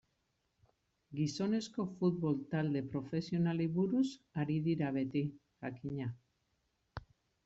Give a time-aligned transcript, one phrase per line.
[1.17, 4.05] Gizonezko futbol talde profesionalei buruz
[4.45, 5.23] ari dira beti,
[5.67, 6.09] jakina.